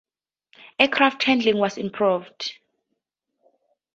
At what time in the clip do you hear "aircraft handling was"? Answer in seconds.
0.79-1.77